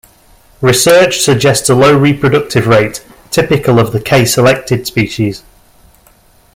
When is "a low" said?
1.69-1.95